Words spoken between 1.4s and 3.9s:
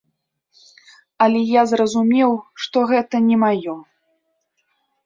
я зразумеў, што гэта не маё.